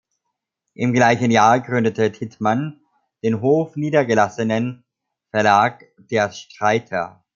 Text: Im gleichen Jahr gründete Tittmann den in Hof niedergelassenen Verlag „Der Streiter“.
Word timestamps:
Im 0.73 0.93
gleichen 0.93 1.29
Jahr 1.29 1.59
gründete 1.59 2.11
Tittmann 2.11 2.81
den 3.21 3.35
in 3.35 3.41
Hof 3.41 3.75
niedergelassenen 3.75 4.83
Verlag 5.29 5.85
„Der 6.09 6.31
Streiter“. 6.31 7.23